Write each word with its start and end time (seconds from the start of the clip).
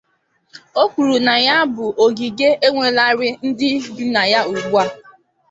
O 0.81 0.83
kwuru 0.91 1.15
na 1.27 1.35
ya 1.45 1.57
bụ 1.73 1.85
ògìgè 2.05 2.49
enweelarị 2.65 3.27
ndị 3.47 3.67
bi 3.95 4.03
na 4.13 4.21
ya 4.31 4.39
ugbua 4.51 4.83